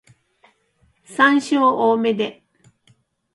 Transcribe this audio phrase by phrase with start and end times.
[1.05, 1.59] 山椒
[1.91, 2.41] 多めで